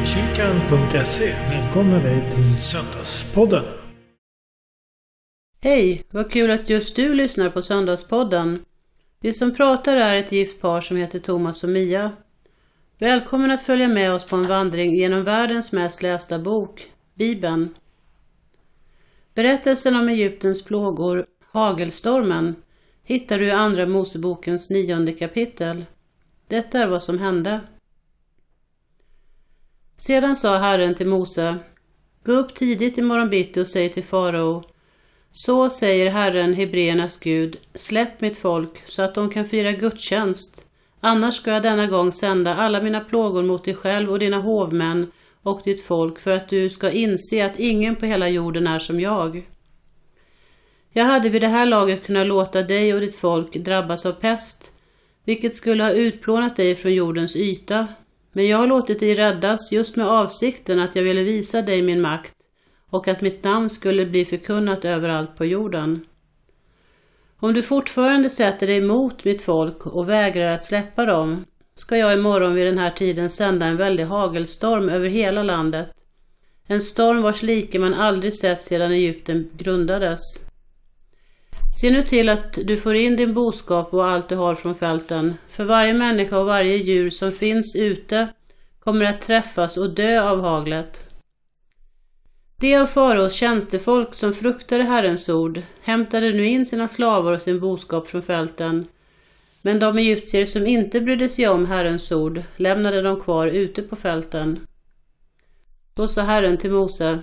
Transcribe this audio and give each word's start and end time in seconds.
Pingstkyrkan.se 0.00 1.32
välkomnar 1.32 2.02
dig 2.02 2.30
till 2.30 2.62
Söndagspodden. 2.62 3.64
Hej! 5.60 6.04
Vad 6.10 6.30
kul 6.30 6.50
att 6.50 6.70
just 6.70 6.96
du 6.96 7.14
lyssnar 7.14 7.50
på 7.50 7.62
Söndagspodden. 7.62 8.64
Vi 9.20 9.32
som 9.32 9.54
pratar 9.54 9.96
är 9.96 10.14
ett 10.14 10.32
gift 10.32 10.60
par 10.60 10.80
som 10.80 10.96
heter 10.96 11.18
Thomas 11.18 11.64
och 11.64 11.70
Mia. 11.70 12.10
Välkommen 12.98 13.50
att 13.50 13.62
följa 13.62 13.88
med 13.88 14.12
oss 14.12 14.24
på 14.24 14.36
en 14.36 14.46
vandring 14.46 14.96
genom 14.96 15.24
världens 15.24 15.72
mest 15.72 16.02
lästa 16.02 16.38
bok, 16.38 16.92
Bibeln. 17.14 17.74
Berättelsen 19.34 19.96
om 19.96 20.08
Egyptens 20.08 20.64
plågor, 20.64 21.26
hagelstormen, 21.52 22.54
hittar 23.04 23.38
du 23.38 23.46
i 23.46 23.50
Andra 23.50 23.86
Mosebokens 23.86 24.70
nionde 24.70 25.12
kapitel. 25.12 25.84
Detta 26.48 26.78
är 26.78 26.86
vad 26.86 27.02
som 27.02 27.18
hände. 27.18 27.60
Sedan 30.00 30.36
sa 30.36 30.56
Herren 30.56 30.94
till 30.94 31.06
Mose, 31.06 31.56
Gå 32.24 32.32
upp 32.32 32.54
tidigt 32.54 32.98
i 32.98 33.02
morgon 33.02 33.30
bitti 33.30 33.60
och 33.60 33.68
säg 33.68 33.88
till 33.88 34.04
farao, 34.04 34.64
så 35.32 35.70
säger 35.70 36.10
Herren, 36.10 36.54
Hebreernas 36.54 37.20
Gud, 37.20 37.56
släpp 37.74 38.20
mitt 38.20 38.38
folk 38.38 38.82
så 38.86 39.02
att 39.02 39.14
de 39.14 39.30
kan 39.30 39.44
fira 39.44 39.72
gudstjänst. 39.72 40.66
Annars 41.00 41.34
ska 41.34 41.50
jag 41.50 41.62
denna 41.62 41.86
gång 41.86 42.12
sända 42.12 42.54
alla 42.54 42.82
mina 42.82 43.00
plågor 43.00 43.42
mot 43.42 43.64
dig 43.64 43.74
själv 43.74 44.10
och 44.10 44.18
dina 44.18 44.38
hovmän 44.38 45.10
och 45.42 45.60
ditt 45.64 45.84
folk 45.84 46.20
för 46.20 46.30
att 46.30 46.48
du 46.48 46.70
ska 46.70 46.90
inse 46.90 47.46
att 47.46 47.58
ingen 47.58 47.96
på 47.96 48.06
hela 48.06 48.28
jorden 48.28 48.66
är 48.66 48.78
som 48.78 49.00
jag. 49.00 49.48
Jag 50.92 51.04
hade 51.04 51.28
vid 51.28 51.42
det 51.42 51.48
här 51.48 51.66
laget 51.66 52.06
kunnat 52.06 52.26
låta 52.26 52.62
dig 52.62 52.94
och 52.94 53.00
ditt 53.00 53.16
folk 53.16 53.54
drabbas 53.54 54.06
av 54.06 54.12
pest, 54.12 54.72
vilket 55.24 55.54
skulle 55.54 55.84
ha 55.84 55.90
utplånat 55.90 56.56
dig 56.56 56.74
från 56.74 56.94
jordens 56.94 57.36
yta. 57.36 57.86
Men 58.32 58.46
jag 58.46 58.58
har 58.58 58.66
låtit 58.66 59.00
dig 59.00 59.14
räddas 59.14 59.72
just 59.72 59.96
med 59.96 60.06
avsikten 60.06 60.80
att 60.80 60.96
jag 60.96 61.02
ville 61.02 61.22
visa 61.22 61.62
dig 61.62 61.82
min 61.82 62.00
makt 62.00 62.34
och 62.90 63.08
att 63.08 63.20
mitt 63.20 63.44
namn 63.44 63.70
skulle 63.70 64.06
bli 64.06 64.24
förkunnat 64.24 64.84
överallt 64.84 65.36
på 65.36 65.44
jorden. 65.44 66.06
Om 67.36 67.54
du 67.54 67.62
fortfarande 67.62 68.30
sätter 68.30 68.66
dig 68.66 68.76
emot 68.76 69.24
mitt 69.24 69.42
folk 69.42 69.86
och 69.86 70.08
vägrar 70.08 70.52
att 70.52 70.64
släppa 70.64 71.04
dem, 71.04 71.44
ska 71.74 71.96
jag 71.96 72.12
imorgon 72.12 72.54
vid 72.54 72.66
den 72.66 72.78
här 72.78 72.90
tiden 72.90 73.30
sända 73.30 73.66
en 73.66 73.76
väldig 73.76 74.04
hagelstorm 74.04 74.88
över 74.88 75.08
hela 75.08 75.42
landet. 75.42 75.88
En 76.66 76.80
storm 76.80 77.22
vars 77.22 77.42
like 77.42 77.78
man 77.78 77.94
aldrig 77.94 78.34
sett 78.34 78.62
sedan 78.62 78.92
Egypten 78.92 79.50
grundades. 79.56 80.49
Se 81.74 81.90
nu 81.90 82.02
till 82.02 82.28
att 82.28 82.52
du 82.52 82.76
får 82.76 82.94
in 82.94 83.16
din 83.16 83.34
boskap 83.34 83.94
och 83.94 84.06
allt 84.06 84.28
du 84.28 84.36
har 84.36 84.54
från 84.54 84.74
fälten, 84.74 85.34
för 85.50 85.64
varje 85.64 85.94
människa 85.94 86.38
och 86.38 86.46
varje 86.46 86.76
djur 86.76 87.10
som 87.10 87.32
finns 87.32 87.76
ute 87.76 88.28
kommer 88.78 89.04
att 89.04 89.20
träffas 89.20 89.76
och 89.76 89.94
dö 89.94 90.30
av 90.30 90.40
haglet. 90.40 91.10
De 92.60 92.76
av 92.76 92.86
faraos 92.86 93.34
tjänstefolk 93.34 94.14
som 94.14 94.34
fruktade 94.34 94.84
Herrens 94.84 95.28
ord 95.28 95.62
hämtade 95.82 96.30
nu 96.30 96.46
in 96.46 96.66
sina 96.66 96.88
slavar 96.88 97.32
och 97.32 97.42
sin 97.42 97.60
boskap 97.60 98.08
från 98.08 98.22
fälten, 98.22 98.86
men 99.62 99.78
de 99.78 99.98
egyptier 99.98 100.44
som 100.44 100.66
inte 100.66 101.00
brydde 101.00 101.28
sig 101.28 101.48
om 101.48 101.66
Herrens 101.66 102.12
ord 102.12 102.42
lämnade 102.56 103.02
dem 103.02 103.20
kvar 103.20 103.46
ute 103.46 103.82
på 103.82 103.96
fälten. 103.96 104.66
Då 105.94 106.08
sa 106.08 106.22
Herren 106.22 106.56
till 106.56 106.70
Mose, 106.70 107.18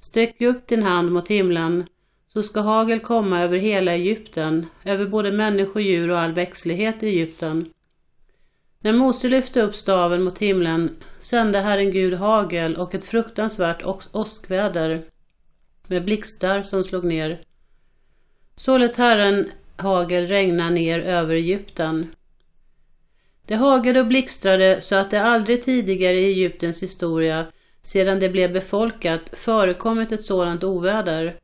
Sträck 0.00 0.40
upp 0.40 0.66
din 0.66 0.82
hand 0.82 1.12
mot 1.12 1.28
himlen, 1.28 1.86
så 2.34 2.42
ska 2.42 2.60
hagel 2.60 3.00
komma 3.00 3.40
över 3.40 3.58
hela 3.58 3.92
Egypten, 3.92 4.66
över 4.84 5.06
både 5.06 5.32
människor, 5.32 5.82
djur 5.82 6.10
och 6.10 6.18
all 6.18 6.32
växtlighet 6.32 7.02
i 7.02 7.06
Egypten. 7.06 7.70
När 8.80 8.92
Mose 8.92 9.28
lyfte 9.28 9.62
upp 9.62 9.74
staven 9.74 10.22
mot 10.22 10.38
himlen 10.38 10.96
sände 11.18 11.58
Herren 11.58 11.90
Gud 11.92 12.14
hagel 12.14 12.76
och 12.76 12.94
ett 12.94 13.04
fruktansvärt 13.04 13.82
åskväder 14.12 15.04
med 15.86 16.04
blixtar 16.04 16.62
som 16.62 16.84
slog 16.84 17.04
ner. 17.04 17.40
Så 18.56 18.78
lät 18.78 18.96
Herren 18.96 19.50
hagel 19.76 20.26
regna 20.26 20.70
ner 20.70 21.00
över 21.00 21.34
Egypten. 21.34 22.14
Det 23.46 23.54
hagade 23.54 24.00
och 24.00 24.06
blixtrade 24.06 24.80
så 24.80 24.96
att 24.96 25.10
det 25.10 25.22
aldrig 25.22 25.64
tidigare 25.64 26.18
i 26.18 26.24
Egyptens 26.24 26.82
historia, 26.82 27.46
sedan 27.82 28.20
det 28.20 28.28
blev 28.28 28.52
befolkat, 28.52 29.20
förekommit 29.32 30.12
ett 30.12 30.22
sådant 30.22 30.64
oväder. 30.64 31.38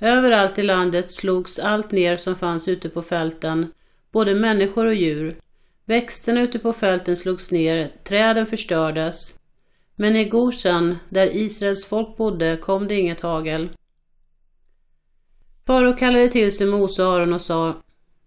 Överallt 0.00 0.58
i 0.58 0.62
landet 0.62 1.10
slogs 1.10 1.58
allt 1.58 1.92
ner 1.92 2.16
som 2.16 2.36
fanns 2.36 2.68
ute 2.68 2.88
på 2.88 3.02
fälten, 3.02 3.72
både 4.12 4.34
människor 4.34 4.86
och 4.86 4.94
djur. 4.94 5.36
Växterna 5.84 6.42
ute 6.42 6.58
på 6.58 6.72
fälten 6.72 7.16
slogs 7.16 7.50
ner, 7.50 7.90
träden 8.04 8.46
förstördes. 8.46 9.38
Men 9.96 10.16
i 10.16 10.24
Goshen, 10.24 10.96
där 11.08 11.36
Israels 11.36 11.86
folk 11.86 12.16
bodde, 12.16 12.56
kom 12.56 12.88
det 12.88 12.94
inget 12.94 13.20
hagel. 13.20 13.68
Farao 15.66 15.96
kallade 15.96 16.28
till 16.28 16.56
sig 16.56 16.66
Mose 16.66 17.02
och 17.02 17.12
Aron 17.12 17.32
och 17.32 17.42
sa 17.42 17.74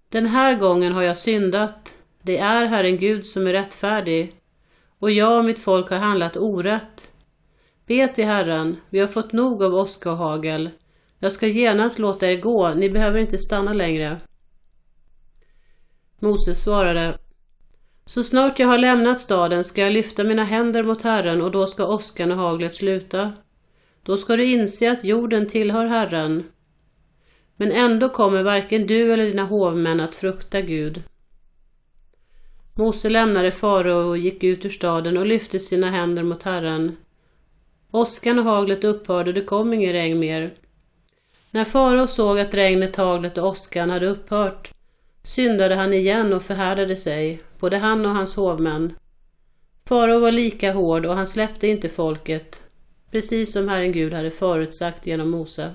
Den 0.10 0.26
här 0.26 0.56
gången 0.56 0.94
har 0.94 1.02
jag 1.02 1.18
syndat. 1.18 1.96
Det 2.22 2.38
är 2.38 2.66
Herren 2.66 2.98
Gud 2.98 3.26
som 3.26 3.48
är 3.48 3.54
rättfärdig. 3.54 4.36
Och 5.00 5.12
jag 5.12 5.38
och 5.38 5.46
mitt 5.46 5.60
folk 5.60 5.90
har 5.90 5.98
handlat 5.98 6.38
orätt. 6.38 7.12
Be 7.86 8.08
till 8.08 8.26
Herren, 8.26 8.78
vi 8.90 9.00
har 9.00 9.08
fått 9.08 9.32
nog 9.32 9.64
av 9.64 9.76
åska 9.76 10.12
och 10.12 10.18
hagel. 10.18 10.70
Jag 11.20 11.32
ska 11.32 11.48
genast 11.48 12.00
låta 12.00 12.32
er 12.32 12.42
gå, 12.42 12.74
ni 12.74 12.90
behöver 12.90 13.20
inte 13.20 13.38
stanna 13.38 13.74
längre. 13.74 14.18
Moses 16.20 16.64
svarade 16.64 17.18
Så 18.06 18.24
snart 18.24 18.60
jag 18.60 18.68
har 18.68 18.78
lämnat 18.78 19.20
staden 19.20 19.64
ska 19.64 19.82
jag 19.82 19.94
lyfta 19.94 20.24
mina 20.24 20.44
händer 20.44 20.84
mot 20.84 21.02
Herren 21.02 21.42
och 21.42 21.52
då 21.52 21.68
ska 21.68 21.88
åskan 21.88 22.32
och 22.32 22.38
haglet 22.38 22.74
sluta. 22.74 23.34
Då 24.04 24.18
ska 24.18 24.36
du 24.36 24.46
inse 24.46 24.92
att 24.92 25.04
jorden 25.04 25.48
tillhör 25.48 25.86
Herren. 25.86 26.44
Men 27.56 27.72
ändå 27.72 28.10
kommer 28.10 28.44
varken 28.44 28.88
du 28.88 29.14
eller 29.14 29.26
dina 29.26 29.44
hovmän 29.44 30.00
att 30.00 30.16
frukta 30.16 30.62
Gud. 30.62 31.04
Mose 32.74 33.10
lämnade 33.10 33.52
farao 33.52 34.10
och 34.10 34.18
gick 34.18 34.44
ut 34.44 34.66
ur 34.66 34.70
staden 34.70 35.18
och 35.18 35.26
lyfte 35.26 35.60
sina 35.60 35.90
händer 35.90 36.24
mot 36.24 36.44
Herren. 36.44 36.98
Åskan 37.92 38.40
och 38.40 38.46
haglet 38.46 38.84
upphörde 38.84 39.30
och 39.30 39.34
det 39.34 39.44
kom 39.44 39.74
ingen 39.74 39.94
regn 39.94 40.20
mer. 40.20 40.59
När 41.52 41.66
farao 41.66 42.08
såg 42.08 42.40
att 42.40 42.54
regnet, 42.54 42.96
haglet 42.96 43.38
och 43.38 43.48
åskan 43.48 43.90
hade 43.90 44.08
upphört 44.08 44.72
syndade 45.24 45.76
han 45.76 45.94
igen 45.94 46.34
och 46.34 46.44
förhärdade 46.44 46.96
sig, 46.96 47.42
både 47.60 47.78
han 47.78 48.06
och 48.06 48.12
hans 48.12 48.36
hovmän. 48.36 48.94
Farao 49.86 50.20
var 50.20 50.32
lika 50.32 50.74
hård 50.74 51.06
och 51.06 51.16
han 51.16 51.28
släppte 51.28 51.68
inte 51.68 51.90
folket, 51.90 52.62
precis 53.12 53.54
som 53.54 53.70
Herren 53.70 53.92
Gud 53.92 54.14
hade 54.14 54.32
förutsagt 54.32 55.08
genom 55.08 55.30
Mose. 55.30 55.72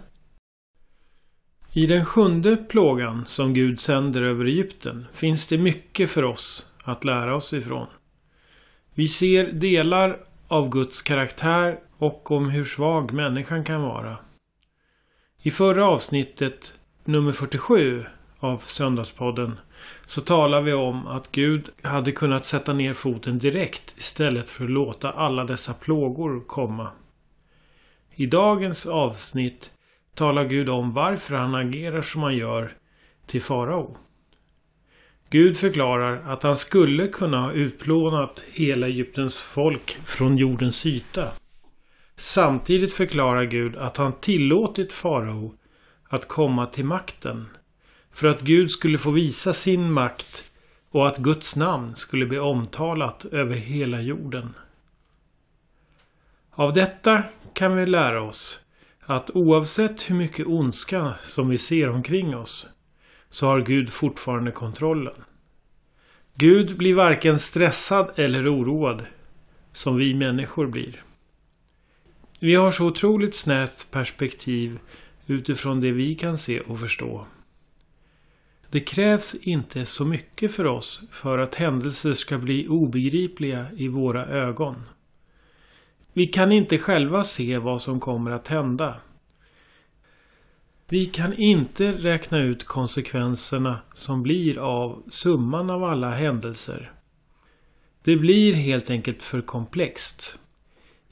I 1.72 1.86
den 1.86 2.04
sjunde 2.04 2.56
plågan 2.56 3.24
som 3.26 3.54
Gud 3.54 3.80
sänder 3.80 4.22
över 4.22 4.44
Egypten 4.44 5.06
finns 5.12 5.46
det 5.46 5.58
mycket 5.58 6.10
för 6.10 6.22
oss 6.22 6.66
att 6.84 7.04
lära 7.04 7.36
oss 7.36 7.52
ifrån. 7.52 7.86
Vi 8.94 9.08
ser 9.08 9.52
delar 9.52 10.18
av 10.48 10.68
Guds 10.68 11.02
karaktär 11.02 11.78
och 11.98 12.30
om 12.30 12.50
hur 12.50 12.64
svag 12.64 13.12
människan 13.12 13.64
kan 13.64 13.82
vara. 13.82 14.16
I 15.46 15.50
förra 15.50 15.86
avsnittet, 15.86 16.74
nummer 17.04 17.32
47 17.32 18.04
av 18.38 18.58
Söndagspodden, 18.58 19.58
så 20.06 20.20
talar 20.20 20.60
vi 20.60 20.72
om 20.72 21.06
att 21.06 21.32
Gud 21.32 21.70
hade 21.82 22.12
kunnat 22.12 22.44
sätta 22.44 22.72
ner 22.72 22.92
foten 22.92 23.38
direkt 23.38 23.94
istället 23.98 24.50
för 24.50 24.64
att 24.64 24.70
låta 24.70 25.10
alla 25.10 25.44
dessa 25.44 25.74
plågor 25.74 26.40
komma. 26.46 26.88
I 28.14 28.26
dagens 28.26 28.86
avsnitt 28.86 29.70
talar 30.14 30.44
Gud 30.44 30.68
om 30.68 30.92
varför 30.92 31.36
han 31.36 31.54
agerar 31.54 32.02
som 32.02 32.22
han 32.22 32.36
gör 32.36 32.72
till 33.26 33.42
farao. 33.42 33.96
Gud 35.30 35.56
förklarar 35.56 36.32
att 36.32 36.42
han 36.42 36.56
skulle 36.56 37.08
kunna 37.08 37.40
ha 37.40 37.52
utplånat 37.52 38.44
hela 38.52 38.86
Egyptens 38.86 39.38
folk 39.38 39.98
från 40.04 40.36
jordens 40.36 40.86
yta. 40.86 41.28
Samtidigt 42.16 42.92
förklarar 42.92 43.44
Gud 43.44 43.76
att 43.76 43.96
han 43.96 44.12
tillåtit 44.12 44.92
farao 44.92 45.54
att 46.08 46.28
komma 46.28 46.66
till 46.66 46.84
makten 46.84 47.48
för 48.12 48.28
att 48.28 48.40
Gud 48.40 48.70
skulle 48.70 48.98
få 48.98 49.10
visa 49.10 49.52
sin 49.52 49.92
makt 49.92 50.44
och 50.90 51.08
att 51.08 51.18
Guds 51.18 51.56
namn 51.56 51.96
skulle 51.96 52.26
bli 52.26 52.38
omtalat 52.38 53.24
över 53.24 53.54
hela 53.54 54.00
jorden. 54.00 54.54
Av 56.50 56.72
detta 56.72 57.24
kan 57.52 57.76
vi 57.76 57.86
lära 57.86 58.22
oss 58.22 58.64
att 59.00 59.30
oavsett 59.30 60.10
hur 60.10 60.14
mycket 60.14 60.46
ondska 60.46 61.14
som 61.22 61.48
vi 61.48 61.58
ser 61.58 61.88
omkring 61.88 62.36
oss 62.36 62.68
så 63.30 63.46
har 63.46 63.60
Gud 63.60 63.90
fortfarande 63.90 64.50
kontrollen. 64.50 65.24
Gud 66.34 66.76
blir 66.76 66.94
varken 66.94 67.38
stressad 67.38 68.10
eller 68.16 68.54
oroad 68.54 69.06
som 69.72 69.96
vi 69.96 70.14
människor 70.14 70.66
blir. 70.66 71.04
Vi 72.44 72.54
har 72.54 72.70
så 72.70 72.86
otroligt 72.86 73.34
snävt 73.34 73.90
perspektiv 73.90 74.78
utifrån 75.26 75.80
det 75.80 75.92
vi 75.92 76.14
kan 76.14 76.38
se 76.38 76.60
och 76.60 76.80
förstå. 76.80 77.26
Det 78.70 78.80
krävs 78.80 79.34
inte 79.34 79.86
så 79.86 80.04
mycket 80.04 80.52
för 80.52 80.66
oss 80.66 81.08
för 81.12 81.38
att 81.38 81.54
händelser 81.54 82.12
ska 82.12 82.38
bli 82.38 82.68
obegripliga 82.68 83.66
i 83.76 83.88
våra 83.88 84.26
ögon. 84.26 84.82
Vi 86.12 86.26
kan 86.26 86.52
inte 86.52 86.78
själva 86.78 87.24
se 87.24 87.58
vad 87.58 87.82
som 87.82 88.00
kommer 88.00 88.30
att 88.30 88.48
hända. 88.48 88.96
Vi 90.88 91.06
kan 91.06 91.34
inte 91.34 91.92
räkna 91.92 92.38
ut 92.38 92.64
konsekvenserna 92.64 93.78
som 93.94 94.22
blir 94.22 94.58
av 94.58 95.02
summan 95.08 95.70
av 95.70 95.84
alla 95.84 96.10
händelser. 96.10 96.92
Det 98.02 98.16
blir 98.16 98.52
helt 98.52 98.90
enkelt 98.90 99.22
för 99.22 99.40
komplext. 99.40 100.38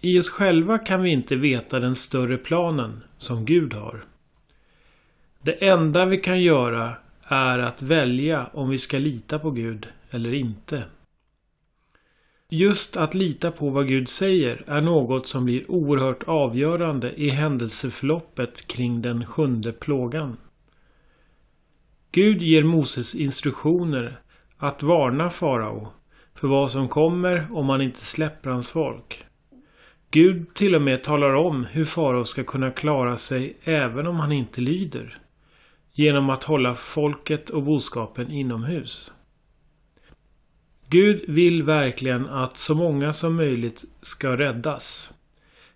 I 0.04 0.18
oss 0.18 0.30
själva 0.30 0.78
kan 0.78 1.02
vi 1.02 1.10
inte 1.10 1.36
veta 1.36 1.80
den 1.80 1.96
större 1.96 2.36
planen 2.36 3.02
som 3.18 3.44
Gud 3.44 3.74
har. 3.74 4.04
Det 5.42 5.68
enda 5.68 6.04
vi 6.04 6.16
kan 6.16 6.42
göra 6.42 6.94
är 7.24 7.58
att 7.58 7.82
välja 7.82 8.46
om 8.52 8.70
vi 8.70 8.78
ska 8.78 8.98
lita 8.98 9.38
på 9.38 9.50
Gud 9.50 9.88
eller 10.10 10.34
inte. 10.34 10.84
Just 12.48 12.96
att 12.96 13.14
lita 13.14 13.50
på 13.50 13.70
vad 13.70 13.88
Gud 13.88 14.08
säger 14.08 14.64
är 14.66 14.80
något 14.80 15.26
som 15.26 15.44
blir 15.44 15.70
oerhört 15.70 16.22
avgörande 16.22 17.12
i 17.12 17.30
händelseförloppet 17.30 18.66
kring 18.66 19.02
den 19.02 19.26
sjunde 19.26 19.72
plågan. 19.72 20.36
Gud 22.10 22.42
ger 22.42 22.64
Moses 22.64 23.14
instruktioner 23.14 24.20
att 24.56 24.82
varna 24.82 25.30
farao 25.30 25.88
för 26.34 26.48
vad 26.48 26.70
som 26.70 26.88
kommer 26.88 27.46
om 27.52 27.66
man 27.66 27.80
inte 27.80 28.04
släpper 28.04 28.50
hans 28.50 28.70
folk. 28.70 29.24
Gud 30.14 30.54
till 30.54 30.74
och 30.74 30.82
med 30.82 31.04
talar 31.04 31.34
om 31.34 31.64
hur 31.64 31.84
farao 31.84 32.24
ska 32.24 32.44
kunna 32.44 32.70
klara 32.70 33.16
sig 33.16 33.56
även 33.62 34.06
om 34.06 34.16
han 34.16 34.32
inte 34.32 34.60
lyder. 34.60 35.18
Genom 35.92 36.30
att 36.30 36.44
hålla 36.44 36.74
folket 36.74 37.50
och 37.50 37.62
boskapen 37.62 38.30
inomhus. 38.30 39.12
Gud 40.88 41.24
vill 41.28 41.62
verkligen 41.62 42.26
att 42.26 42.56
så 42.56 42.74
många 42.74 43.12
som 43.12 43.34
möjligt 43.34 43.84
ska 44.02 44.36
räddas. 44.36 45.10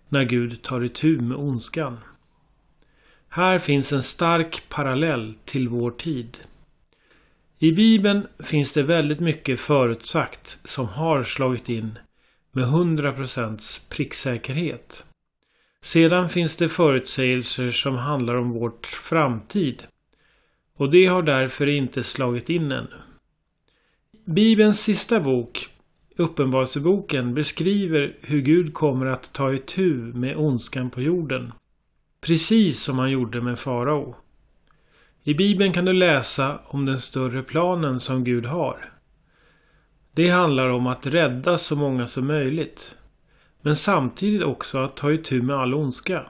När 0.09 0.23
Gud 0.23 0.61
tar 0.61 0.83
itu 0.83 1.19
med 1.19 1.37
ondskan. 1.37 1.97
Här 3.29 3.59
finns 3.59 3.93
en 3.93 4.03
stark 4.03 4.69
parallell 4.69 5.35
till 5.45 5.69
vår 5.69 5.91
tid. 5.91 6.37
I 7.59 7.71
Bibeln 7.71 8.27
finns 8.39 8.73
det 8.73 8.83
väldigt 8.83 9.19
mycket 9.19 9.59
förutsagt 9.59 10.57
som 10.63 10.87
har 10.87 11.23
slagit 11.23 11.69
in 11.69 11.99
med 12.57 12.65
100% 12.65 13.81
pricksäkerhet. 13.89 15.05
Sedan 15.81 16.29
finns 16.29 16.57
det 16.57 16.69
förutsägelser 16.69 17.71
som 17.71 17.95
handlar 17.95 18.35
om 18.35 18.51
vårt 18.51 18.85
framtid. 18.85 19.83
Och 20.77 20.91
det 20.91 21.05
har 21.05 21.21
därför 21.21 21.67
inte 21.67 22.03
slagit 22.03 22.49
in 22.49 22.71
ännu. 22.71 23.01
Bibelns 24.25 24.81
sista 24.81 25.19
bok, 25.19 25.69
Uppenbarelseboken, 26.15 27.33
beskriver 27.33 28.17
hur 28.21 28.41
Gud 28.41 28.73
kommer 28.73 29.05
att 29.05 29.33
ta 29.33 29.53
itu 29.53 29.93
med 29.95 30.37
ondskan 30.37 30.89
på 30.89 31.01
jorden. 31.01 31.53
Precis 32.21 32.83
som 32.83 32.99
han 32.99 33.11
gjorde 33.11 33.41
med 33.41 33.59
farao. 33.59 34.15
I 35.23 35.33
Bibeln 35.33 35.73
kan 35.73 35.85
du 35.85 35.93
läsa 35.93 36.59
om 36.65 36.85
den 36.85 36.97
större 36.97 37.43
planen 37.43 37.99
som 37.99 38.23
Gud 38.23 38.45
har. 38.45 38.96
Det 40.17 40.29
handlar 40.29 40.69
om 40.69 40.87
att 40.87 41.05
rädda 41.05 41.57
så 41.57 41.75
många 41.75 42.07
som 42.07 42.27
möjligt. 42.27 42.95
Men 43.61 43.75
samtidigt 43.75 44.43
också 44.43 44.77
att 44.77 44.97
ta 44.97 45.11
itu 45.11 45.41
med 45.41 45.55
all 45.55 45.73
ondska. 45.73 46.25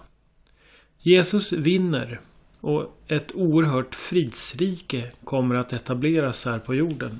Jesus 0.99 1.53
vinner 1.53 2.21
och 2.61 3.01
ett 3.07 3.31
oerhört 3.35 3.95
fridsrike 3.95 5.11
kommer 5.23 5.55
att 5.55 5.73
etableras 5.73 6.45
här 6.45 6.59
på 6.59 6.75
jorden. 6.75 7.19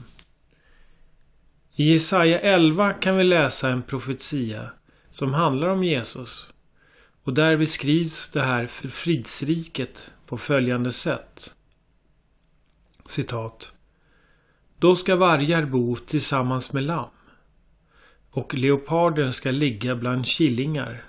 I 1.75 1.91
Jesaja 1.91 2.39
11 2.39 2.93
kan 2.93 3.17
vi 3.17 3.23
läsa 3.23 3.69
en 3.69 3.83
profetia 3.83 4.71
som 5.11 5.33
handlar 5.33 5.67
om 5.67 5.83
Jesus. 5.83 6.53
Och 7.23 7.33
där 7.33 7.57
beskrivs 7.57 8.29
det 8.29 8.41
här 8.41 8.67
för 8.67 8.87
fridsriket 8.87 10.11
på 10.25 10.37
följande 10.37 10.91
sätt. 10.91 11.53
Citat. 13.05 13.73
Då 14.79 14.95
ska 14.95 15.15
vargar 15.15 15.65
bo 15.65 15.95
tillsammans 15.95 16.73
med 16.73 16.83
lamm. 16.83 17.09
Och 18.31 18.53
leoparden 18.53 19.33
ska 19.33 19.51
ligga 19.51 19.95
bland 19.95 20.25
killingar. 20.25 21.03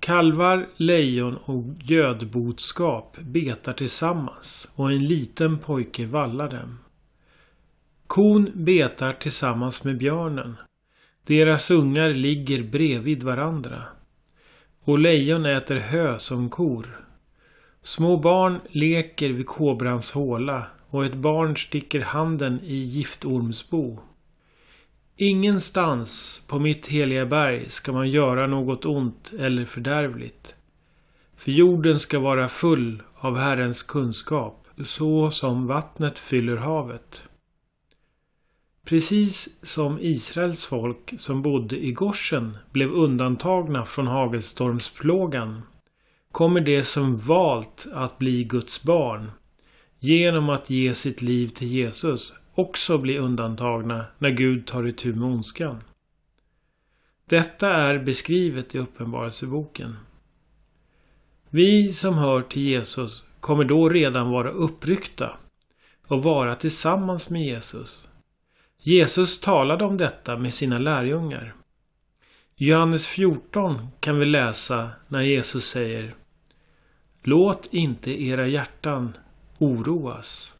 Kalvar, 0.00 0.68
lejon 0.76 1.36
och 1.36 1.64
gödboskap 1.82 3.16
betar 3.20 3.72
tillsammans 3.72 4.68
och 4.74 4.92
en 4.92 5.04
liten 5.04 5.58
pojke 5.58 6.06
vallar 6.06 6.50
dem. 6.50 6.78
Kon 8.06 8.50
betar 8.54 9.12
tillsammans 9.12 9.84
med 9.84 9.98
björnen. 9.98 10.56
Deras 11.26 11.70
ungar 11.70 12.14
ligger 12.14 12.62
bredvid 12.62 13.22
varandra. 13.22 13.82
Och 14.84 14.98
lejon 14.98 15.46
äter 15.46 15.76
hö 15.76 16.18
som 16.18 16.50
kor. 16.50 17.06
Små 17.82 18.16
barn 18.16 18.60
leker 18.70 19.30
vid 19.30 19.46
kobrans 19.46 20.12
håla 20.12 20.66
och 20.92 21.04
ett 21.04 21.14
barn 21.14 21.56
sticker 21.56 22.00
handen 22.00 22.60
i 22.64 22.74
giftormsbo. 22.74 23.98
Ingenstans 25.16 26.42
på 26.46 26.58
mitt 26.58 26.88
heliga 26.88 27.26
berg 27.26 27.70
ska 27.70 27.92
man 27.92 28.10
göra 28.10 28.46
något 28.46 28.84
ont 28.84 29.32
eller 29.38 29.64
fördärvligt. 29.64 30.54
För 31.36 31.52
jorden 31.52 32.00
ska 32.00 32.18
vara 32.18 32.48
full 32.48 33.02
av 33.14 33.38
Herrens 33.38 33.82
kunskap, 33.82 34.68
så 34.84 35.30
som 35.30 35.66
vattnet 35.66 36.18
fyller 36.18 36.56
havet. 36.56 37.22
Precis 38.84 39.48
som 39.62 39.98
Israels 40.00 40.66
folk 40.66 41.14
som 41.16 41.42
bodde 41.42 41.84
i 41.84 41.92
Goshen 41.92 42.58
blev 42.72 42.92
undantagna 42.92 43.84
från 43.84 44.06
hagelstormsplågan 44.06 45.62
kommer 46.32 46.60
det 46.60 46.82
som 46.82 47.16
valt 47.16 47.86
att 47.92 48.18
bli 48.18 48.44
Guds 48.44 48.82
barn 48.82 49.30
genom 50.04 50.48
att 50.48 50.70
ge 50.70 50.94
sitt 50.94 51.22
liv 51.22 51.48
till 51.48 51.68
Jesus 51.68 52.38
också 52.54 52.98
bli 52.98 53.18
undantagna 53.18 54.06
när 54.18 54.30
Gud 54.30 54.66
tar 54.66 54.88
itu 54.88 55.14
med 55.14 55.28
ondskan. 55.28 55.82
Detta 57.24 57.68
är 57.68 57.98
beskrivet 57.98 58.74
i 58.74 58.78
Uppenbarelseboken. 58.78 59.96
Vi 61.50 61.92
som 61.92 62.18
hör 62.18 62.42
till 62.42 62.62
Jesus 62.62 63.26
kommer 63.40 63.64
då 63.64 63.88
redan 63.88 64.30
vara 64.30 64.50
uppryckta 64.50 65.36
och 66.06 66.22
vara 66.22 66.54
tillsammans 66.54 67.30
med 67.30 67.42
Jesus. 67.42 68.08
Jesus 68.78 69.40
talade 69.40 69.84
om 69.84 69.96
detta 69.96 70.38
med 70.38 70.54
sina 70.54 70.78
lärjungar. 70.78 71.54
I 72.56 72.66
Johannes 72.66 73.08
14 73.08 73.88
kan 74.00 74.18
vi 74.18 74.26
läsa 74.26 74.90
när 75.08 75.22
Jesus 75.22 75.68
säger 75.68 76.14
Låt 77.22 77.68
inte 77.70 78.22
era 78.22 78.46
hjärtan 78.46 79.16
oroas. 79.62 80.54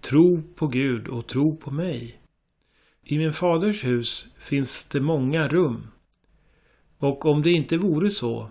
Tro 0.00 0.42
på 0.54 0.66
Gud 0.66 1.08
och 1.08 1.26
tro 1.26 1.56
på 1.56 1.70
mig. 1.70 2.20
I 3.02 3.18
min 3.18 3.32
faders 3.32 3.84
hus 3.84 4.34
finns 4.38 4.88
det 4.88 5.00
många 5.00 5.48
rum. 5.48 5.86
Och 6.98 7.26
om 7.26 7.42
det 7.42 7.50
inte 7.50 7.76
vore 7.76 8.10
så, 8.10 8.50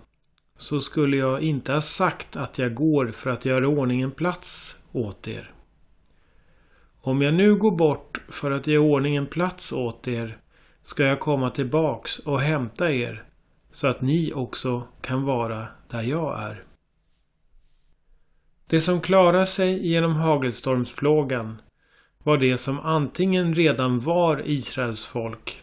så 0.56 0.80
skulle 0.80 1.16
jag 1.16 1.42
inte 1.42 1.72
ha 1.72 1.80
sagt 1.80 2.36
att 2.36 2.58
jag 2.58 2.74
går 2.74 3.10
för 3.10 3.30
att 3.30 3.44
göra 3.44 3.68
ordning 3.68 4.00
en 4.00 4.10
plats 4.10 4.76
åt 4.92 5.28
er. 5.28 5.52
Om 7.00 7.22
jag 7.22 7.34
nu 7.34 7.56
går 7.56 7.76
bort 7.76 8.20
för 8.28 8.50
att 8.50 8.66
ge 8.66 8.78
ordning 8.78 9.16
en 9.16 9.26
plats 9.26 9.72
åt 9.72 10.08
er 10.08 10.38
ska 10.82 11.04
jag 11.04 11.20
komma 11.20 11.50
tillbaks 11.50 12.18
och 12.18 12.40
hämta 12.40 12.92
er 12.92 13.24
så 13.70 13.88
att 13.88 14.00
ni 14.00 14.32
också 14.32 14.82
kan 15.00 15.24
vara 15.24 15.66
där 15.88 16.02
jag 16.02 16.42
är. 16.42 16.67
Det 18.70 18.80
som 18.80 19.00
klarade 19.00 19.46
sig 19.46 19.88
genom 19.88 20.14
hagelstormsplågan 20.14 21.62
var 22.22 22.38
det 22.38 22.58
som 22.58 22.80
antingen 22.80 23.54
redan 23.54 24.00
var 24.00 24.42
Israels 24.46 25.06
folk 25.06 25.62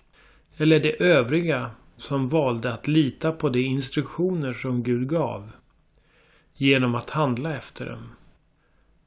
eller 0.57 0.79
det 0.79 1.03
övriga 1.03 1.71
som 1.97 2.29
valde 2.29 2.73
att 2.73 2.87
lita 2.87 3.31
på 3.31 3.49
de 3.49 3.59
instruktioner 3.59 4.53
som 4.53 4.83
Gud 4.83 5.09
gav 5.09 5.51
genom 6.53 6.95
att 6.95 7.09
handla 7.09 7.55
efter 7.55 7.85
dem. 7.85 8.09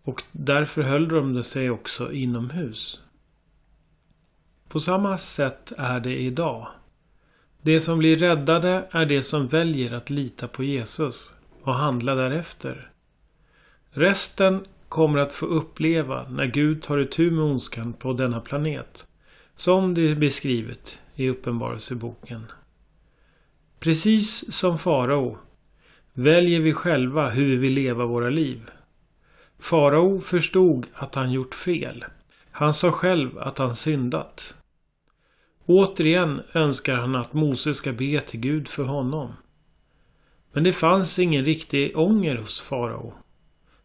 Och 0.04 0.22
därför 0.32 0.82
höll 0.82 1.08
de 1.08 1.44
sig 1.44 1.70
också 1.70 2.12
inomhus. 2.12 3.02
På 4.68 4.80
samma 4.80 5.18
sätt 5.18 5.72
är 5.76 6.00
det 6.00 6.18
idag. 6.18 6.68
Det 7.62 7.80
som 7.80 7.98
blir 7.98 8.16
räddade 8.16 8.88
är 8.90 9.06
det 9.06 9.22
som 9.22 9.48
väljer 9.48 9.94
att 9.94 10.10
lita 10.10 10.48
på 10.48 10.64
Jesus 10.64 11.34
och 11.62 11.74
handla 11.74 12.14
därefter. 12.14 12.90
Resten 13.90 14.64
kommer 14.88 15.18
att 15.18 15.32
få 15.32 15.46
uppleva 15.46 16.28
när 16.28 16.46
Gud 16.46 16.82
tar 16.82 16.98
itu 16.98 17.30
med 17.30 17.44
ondskan 17.44 17.92
på 17.92 18.12
denna 18.12 18.40
planet. 18.40 19.06
Som 19.54 19.94
det 19.94 20.10
är 20.10 20.14
beskrivet 20.14 21.00
i 21.14 21.28
Uppenbarelseboken. 21.28 22.46
Precis 23.80 24.54
som 24.54 24.78
farao 24.78 25.38
väljer 26.12 26.60
vi 26.60 26.72
själva 26.72 27.28
hur 27.28 27.44
vi 27.48 27.56
vill 27.56 27.72
leva 27.72 28.06
våra 28.06 28.30
liv. 28.30 28.70
Farao 29.58 30.20
förstod 30.20 30.86
att 30.94 31.14
han 31.14 31.32
gjort 31.32 31.54
fel. 31.54 32.04
Han 32.50 32.74
sa 32.74 32.92
själv 32.92 33.38
att 33.38 33.58
han 33.58 33.76
syndat. 33.76 34.54
Återigen 35.66 36.42
önskar 36.52 36.94
han 36.94 37.14
att 37.14 37.32
Mose 37.32 37.74
ska 37.74 37.92
be 37.92 38.20
till 38.20 38.40
Gud 38.40 38.68
för 38.68 38.84
honom. 38.84 39.32
Men 40.52 40.64
det 40.64 40.72
fanns 40.72 41.18
ingen 41.18 41.44
riktig 41.44 41.98
ånger 41.98 42.36
hos 42.36 42.60
farao. 42.60 43.14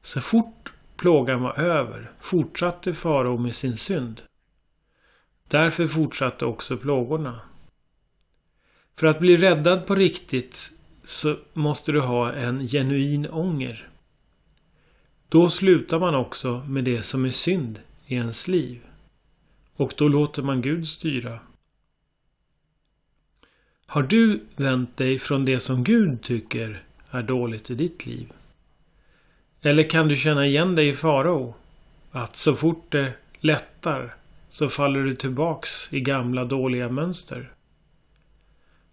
Så 0.04 0.22
fort 0.22 0.74
plågan 0.96 1.42
var 1.42 1.60
över 1.60 2.12
fortsatte 2.20 2.94
farao 2.94 3.38
med 3.38 3.56
sin 3.56 3.78
synd. 3.78 4.22
Därför 5.48 5.88
fortsatte 5.88 6.46
också 6.46 6.78
plågorna. 6.78 7.40
För 8.96 9.08
att 9.08 9.20
bli 9.20 9.38
räddad 9.38 9.86
på 9.88 9.96
riktigt 9.96 10.72
så 11.04 11.38
måste 11.54 11.92
du 11.92 12.02
ha 12.02 12.34
en 12.34 12.68
genuin 12.68 13.28
ånger. 13.30 13.90
Då 15.30 15.50
slutar 15.50 16.00
man 16.00 16.16
också 16.16 16.66
med 16.68 16.84
det 16.84 17.02
som 17.02 17.26
är 17.26 17.32
synd 17.32 17.80
i 18.08 18.16
ens 18.16 18.48
liv. 18.48 18.82
Och 19.76 19.94
då 19.98 20.08
låter 20.08 20.42
man 20.42 20.62
Gud 20.62 20.88
styra. 20.88 21.40
Har 23.86 24.04
du 24.04 24.44
vänt 24.56 24.98
dig 24.98 25.20
från 25.20 25.46
det 25.46 25.60
som 25.60 25.84
Gud 25.84 26.22
tycker 26.22 26.84
är 27.10 27.24
dåligt 27.24 27.70
i 27.70 27.76
ditt 27.76 28.06
liv? 28.06 28.34
Eller 29.64 29.90
kan 29.90 30.08
du 30.08 30.16
känna 30.16 30.46
igen 30.46 30.76
dig 30.76 30.88
i 30.88 30.94
farao? 30.94 31.54
Att 32.12 32.36
så 32.36 32.56
fort 32.56 32.92
det 32.92 33.14
lättar 33.40 34.16
så 34.50 34.70
faller 34.70 35.04
du 35.04 35.16
tillbaks 35.16 35.94
i 35.94 36.02
gamla 36.02 36.46
dåliga 36.46 36.90
mönster. 36.90 37.52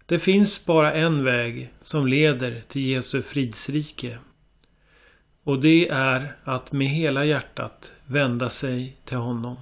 Det 0.05 0.19
finns 0.19 0.65
bara 0.65 0.93
en 0.93 1.23
väg 1.23 1.69
som 1.81 2.07
leder 2.07 2.63
till 2.67 2.81
Jesu 2.85 3.21
fridsrike. 3.21 4.17
Och 5.43 5.61
det 5.61 5.89
är 5.89 6.35
att 6.43 6.71
med 6.71 6.87
hela 6.87 7.25
hjärtat 7.25 7.91
vända 8.05 8.49
sig 8.49 8.95
till 9.05 9.17
honom. 9.17 9.57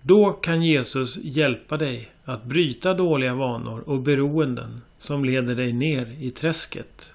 Då 0.00 0.32
kan 0.32 0.62
Jesus 0.62 1.16
hjälpa 1.16 1.76
dig 1.76 2.10
att 2.24 2.44
bryta 2.44 2.94
dåliga 2.94 3.34
vanor 3.34 3.80
och 3.80 4.00
beroenden 4.00 4.80
som 4.98 5.24
leder 5.24 5.54
dig 5.54 5.72
ner 5.72 6.16
i 6.20 6.30
träsket. 6.30 7.12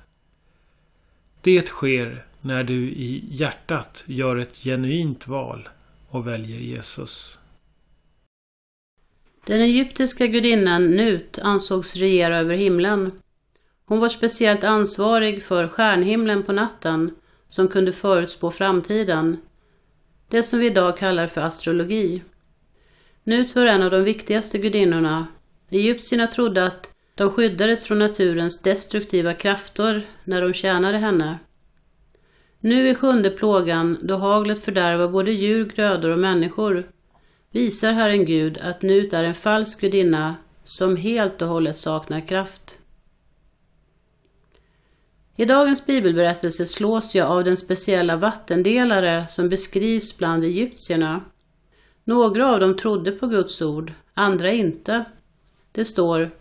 Det 1.42 1.68
sker 1.68 2.27
när 2.42 2.64
du 2.64 2.90
i 2.90 3.26
hjärtat 3.32 4.04
gör 4.06 4.36
ett 4.36 4.58
genuint 4.58 5.28
val 5.28 5.70
och 6.10 6.28
väljer 6.28 6.60
Jesus. 6.60 7.38
Den 9.46 9.62
egyptiska 9.62 10.28
gudinnan 10.28 10.92
Nut 10.92 11.40
ansågs 11.40 11.96
regera 11.96 12.40
över 12.40 12.56
himlen. 12.56 13.12
Hon 13.86 14.00
var 14.00 14.10
speciellt 14.10 14.64
ansvarig 14.64 15.44
för 15.44 15.68
stjärnhimlen 15.68 16.44
på 16.44 16.54
natten 16.54 17.16
som 17.48 17.68
kunde 17.68 17.94
förutspå 17.94 18.52
framtiden. 18.52 19.38
Det 20.30 20.44
som 20.44 20.60
vi 20.60 20.66
idag 20.66 20.98
kallar 20.98 21.28
för 21.28 21.42
astrologi. 21.42 22.24
Nut 23.24 23.56
var 23.56 23.66
en 23.66 23.84
av 23.84 23.92
de 23.92 24.04
viktigaste 24.04 24.58
gudinnorna. 24.58 25.28
Egyptierna 25.70 26.28
trodde 26.28 26.66
att 26.66 26.92
de 27.16 27.32
skyddades 27.32 27.86
från 27.86 28.00
naturens 28.00 28.62
destruktiva 28.62 29.34
krafter 29.34 30.06
när 30.24 30.42
de 30.42 30.54
tjänade 30.54 30.98
henne. 30.98 31.40
Nu 32.60 32.90
i 32.90 32.96
sjunde 32.96 33.30
plågan, 33.30 33.98
då 34.02 34.16
haglet 34.16 34.64
fördärvar 34.64 35.08
både 35.08 35.32
djur, 35.32 35.66
grödor 35.76 36.10
och 36.10 36.20
människor, 36.20 36.92
visar 37.52 37.92
Herren 37.92 38.26
Gud 38.26 38.58
att 38.58 38.82
Nut 38.82 39.14
är 39.14 39.24
en 39.24 39.34
falsk 39.34 39.82
gudinna 39.82 40.36
som 40.64 40.96
helt 40.96 41.42
och 41.42 41.48
hållet 41.48 41.78
saknar 41.78 42.28
kraft. 42.28 42.78
I 45.36 45.46
dagens 45.46 45.86
bibelberättelse 45.86 46.66
slås 46.66 47.16
jag 47.16 47.32
av 47.32 47.44
den 47.44 47.58
speciella 47.58 48.16
vattendelare 48.16 49.26
som 49.28 49.50
beskrivs 49.50 50.18
bland 50.18 50.44
egyptierna. 50.44 51.22
Några 52.04 52.54
av 52.54 52.60
dem 52.60 52.78
trodde 52.78 53.12
på 53.12 53.28
Guds 53.28 53.62
ord, 53.62 53.94
andra 54.14 54.52
inte. 54.52 55.06
Det 55.72 55.86
står 55.86 56.32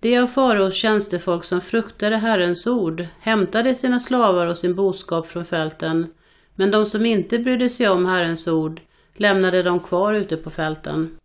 de 0.00 0.18
av 0.18 0.26
faraos 0.26 0.74
tjänstefolk 0.74 1.44
som 1.44 1.60
fruktade 1.60 2.16
Herrens 2.16 2.66
ord 2.66 3.06
hämtade 3.20 3.74
sina 3.74 4.00
slavar 4.00 4.46
och 4.46 4.58
sin 4.58 4.74
boskap 4.74 5.26
från 5.26 5.44
fälten, 5.44 6.06
men 6.54 6.70
de 6.70 6.86
som 6.86 7.06
inte 7.06 7.38
brydde 7.38 7.70
sig 7.70 7.88
om 7.88 8.06
Herrens 8.06 8.48
ord 8.48 8.80
lämnade 9.14 9.62
dem 9.62 9.80
kvar 9.80 10.14
ute 10.14 10.36
på 10.36 10.50
fälten. 10.50 11.18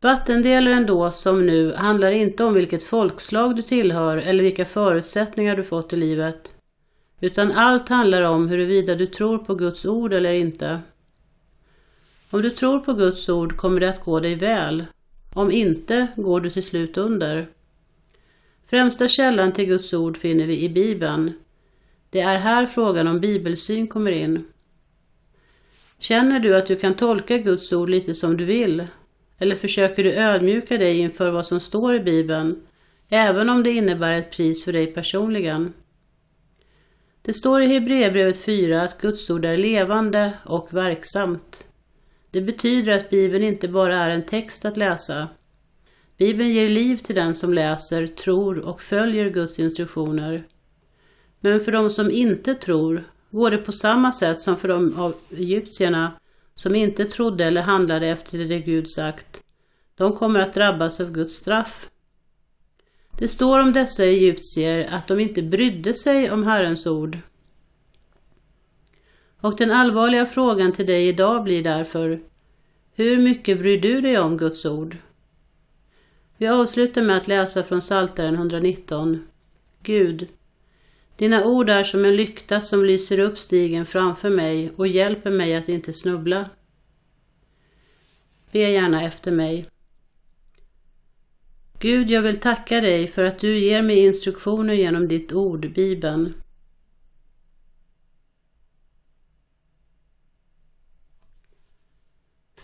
Vattendelaren 0.00 0.86
då 0.86 1.10
som 1.10 1.46
nu 1.46 1.74
handlar 1.74 2.12
inte 2.12 2.44
om 2.44 2.54
vilket 2.54 2.84
folkslag 2.84 3.56
du 3.56 3.62
tillhör 3.62 4.16
eller 4.16 4.42
vilka 4.42 4.64
förutsättningar 4.64 5.56
du 5.56 5.64
fått 5.64 5.92
i 5.92 5.96
livet, 5.96 6.52
utan 7.20 7.52
allt 7.52 7.88
handlar 7.88 8.22
om 8.22 8.48
huruvida 8.48 8.94
du 8.94 9.06
tror 9.06 9.38
på 9.38 9.54
Guds 9.54 9.84
ord 9.84 10.12
eller 10.12 10.32
inte. 10.32 10.80
Om 12.30 12.42
du 12.42 12.50
tror 12.50 12.78
på 12.78 12.92
Guds 12.92 13.28
ord 13.28 13.56
kommer 13.56 13.80
det 13.80 13.88
att 13.88 14.04
gå 14.04 14.20
dig 14.20 14.34
väl. 14.34 14.84
Om 15.34 15.50
inte 15.50 16.06
går 16.16 16.40
du 16.40 16.50
till 16.50 16.62
slut 16.62 16.96
under. 16.96 17.48
Främsta 18.66 19.08
källan 19.08 19.52
till 19.52 19.66
Guds 19.66 19.92
ord 19.92 20.16
finner 20.16 20.46
vi 20.46 20.62
i 20.64 20.68
Bibeln. 20.68 21.32
Det 22.10 22.20
är 22.20 22.38
här 22.38 22.66
frågan 22.66 23.08
om 23.08 23.20
bibelsyn 23.20 23.86
kommer 23.86 24.10
in. 24.10 24.44
Känner 25.98 26.40
du 26.40 26.56
att 26.56 26.66
du 26.66 26.76
kan 26.76 26.94
tolka 26.94 27.38
Guds 27.38 27.72
ord 27.72 27.90
lite 27.90 28.14
som 28.14 28.36
du 28.36 28.44
vill? 28.44 28.86
Eller 29.38 29.56
försöker 29.56 30.04
du 30.04 30.12
ödmjuka 30.12 30.78
dig 30.78 30.98
inför 30.98 31.30
vad 31.30 31.46
som 31.46 31.60
står 31.60 31.94
i 31.94 32.00
Bibeln, 32.00 32.62
även 33.08 33.48
om 33.48 33.62
det 33.62 33.70
innebär 33.70 34.12
ett 34.12 34.30
pris 34.30 34.64
för 34.64 34.72
dig 34.72 34.86
personligen? 34.86 35.72
Det 37.22 37.34
står 37.34 37.62
i 37.62 37.66
Hebreerbrevet 37.66 38.38
4 38.38 38.82
att 38.82 39.00
Guds 39.00 39.30
ord 39.30 39.44
är 39.44 39.56
levande 39.56 40.32
och 40.44 40.74
verksamt. 40.74 41.66
Det 42.32 42.40
betyder 42.40 42.92
att 42.92 43.10
Bibeln 43.10 43.44
inte 43.44 43.68
bara 43.68 43.96
är 43.96 44.10
en 44.10 44.26
text 44.26 44.64
att 44.64 44.76
läsa. 44.76 45.28
Bibeln 46.18 46.48
ger 46.48 46.68
liv 46.68 46.96
till 46.96 47.14
den 47.14 47.34
som 47.34 47.52
läser, 47.54 48.06
tror 48.06 48.58
och 48.58 48.82
följer 48.82 49.30
Guds 49.30 49.58
instruktioner. 49.58 50.46
Men 51.40 51.60
för 51.60 51.72
de 51.72 51.90
som 51.90 52.10
inte 52.10 52.54
tror 52.54 53.04
går 53.30 53.50
det 53.50 53.58
på 53.58 53.72
samma 53.72 54.12
sätt 54.12 54.40
som 54.40 54.56
för 54.56 54.68
de 54.68 55.00
av 55.00 55.14
egyptierna 55.30 56.12
som 56.54 56.74
inte 56.74 57.04
trodde 57.04 57.44
eller 57.44 57.62
handlade 57.62 58.08
efter 58.08 58.38
det 58.38 58.60
Gud 58.60 58.90
sagt. 58.90 59.40
De 59.94 60.16
kommer 60.16 60.40
att 60.40 60.54
drabbas 60.54 61.00
av 61.00 61.12
Guds 61.12 61.34
straff. 61.34 61.90
Det 63.18 63.28
står 63.28 63.60
om 63.60 63.72
dessa 63.72 64.04
egyptier 64.04 64.88
att 64.92 65.08
de 65.08 65.20
inte 65.20 65.42
brydde 65.42 65.94
sig 65.94 66.30
om 66.30 66.42
Herrens 66.42 66.86
ord. 66.86 67.18
Och 69.42 69.56
den 69.56 69.70
allvarliga 69.70 70.26
frågan 70.26 70.72
till 70.72 70.86
dig 70.86 71.08
idag 71.08 71.44
blir 71.44 71.62
därför, 71.62 72.20
hur 72.94 73.18
mycket 73.18 73.58
bryr 73.58 73.80
du 73.80 74.00
dig 74.00 74.18
om 74.18 74.36
Guds 74.36 74.66
ord? 74.66 74.96
Vi 76.36 76.48
avslutar 76.48 77.02
med 77.02 77.16
att 77.16 77.28
läsa 77.28 77.62
från 77.62 77.80
Psaltaren 77.80 78.34
119. 78.34 79.26
Gud, 79.82 80.28
dina 81.16 81.44
ord 81.44 81.70
är 81.70 81.84
som 81.84 82.04
en 82.04 82.16
lykta 82.16 82.60
som 82.60 82.84
lyser 82.84 83.18
upp 83.18 83.38
stigen 83.38 83.86
framför 83.86 84.30
mig 84.30 84.72
och 84.76 84.86
hjälper 84.86 85.30
mig 85.30 85.54
att 85.54 85.68
inte 85.68 85.92
snubbla. 85.92 86.50
Be 88.52 88.58
gärna 88.58 89.02
efter 89.02 89.32
mig. 89.32 89.66
Gud, 91.78 92.10
jag 92.10 92.22
vill 92.22 92.40
tacka 92.40 92.80
dig 92.80 93.06
för 93.06 93.24
att 93.24 93.38
du 93.38 93.58
ger 93.58 93.82
mig 93.82 93.98
instruktioner 93.98 94.74
genom 94.74 95.08
ditt 95.08 95.32
ord, 95.32 95.72
Bibeln. 95.74 96.34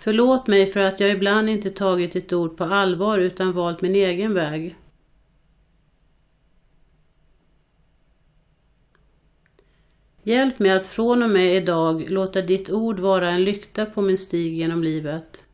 Förlåt 0.00 0.46
mig 0.46 0.66
för 0.66 0.80
att 0.80 1.00
jag 1.00 1.10
ibland 1.10 1.48
inte 1.48 1.70
tagit 1.70 2.12
ditt 2.12 2.32
ord 2.32 2.56
på 2.56 2.64
allvar 2.64 3.18
utan 3.18 3.52
valt 3.52 3.80
min 3.80 3.94
egen 3.94 4.34
väg. 4.34 4.76
Hjälp 10.22 10.58
mig 10.58 10.70
att 10.70 10.86
från 10.86 11.22
och 11.22 11.30
med 11.30 11.56
idag 11.56 12.10
låta 12.10 12.42
ditt 12.42 12.70
ord 12.70 13.00
vara 13.00 13.30
en 13.30 13.44
lykta 13.44 13.86
på 13.86 14.02
min 14.02 14.18
stig 14.18 14.54
genom 14.54 14.82
livet. 14.82 15.44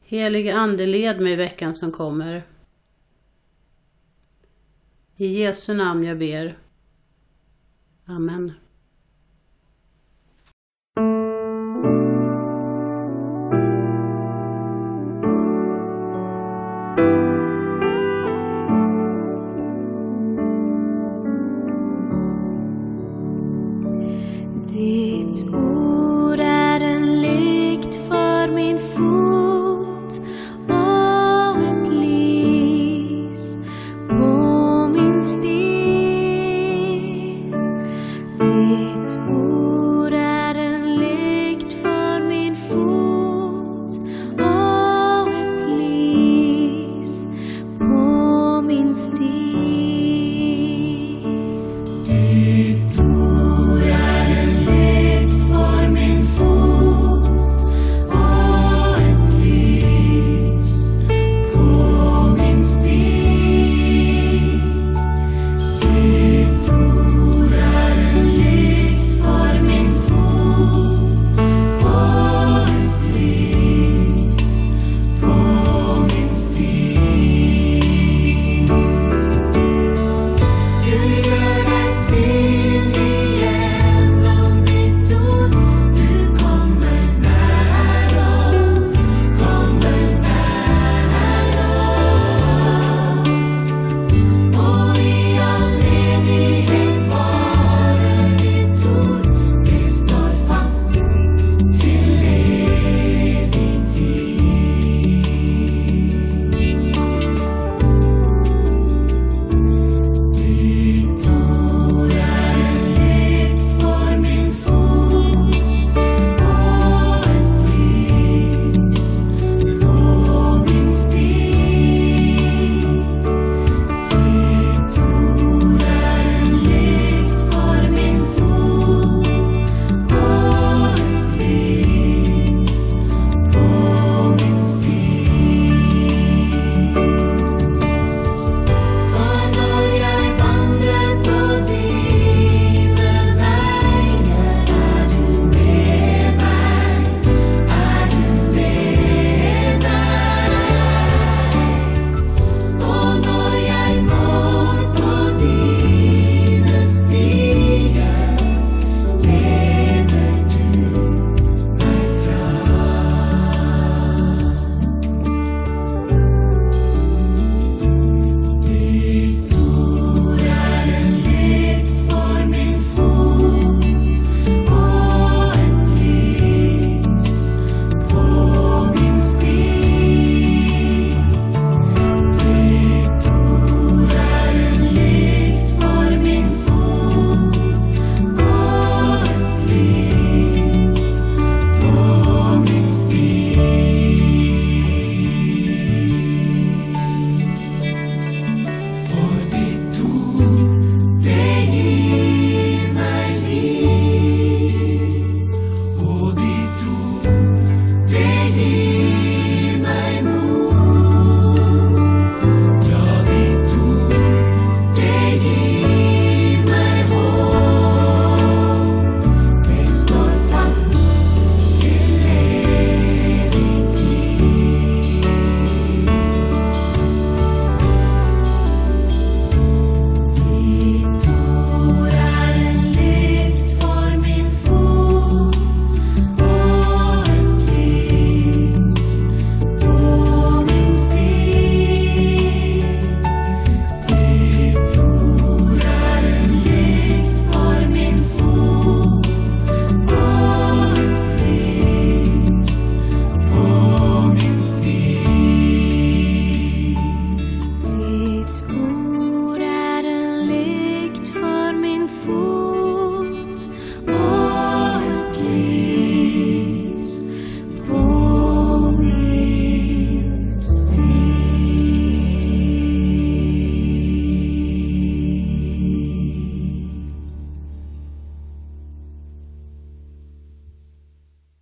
Helige 0.00 0.54
Ande, 0.54 0.86
led 0.86 1.20
mig 1.20 1.32
i 1.32 1.36
veckan 1.36 1.74
som 1.74 1.92
kommer. 1.92 2.46
I 5.16 5.26
Jesu 5.26 5.74
namn 5.74 6.04
jag 6.04 6.18
ber. 6.18 6.58
Amen. 8.04 8.52